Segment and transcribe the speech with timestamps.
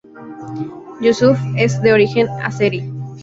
[0.99, 2.91] Yusuf es de origen azerí.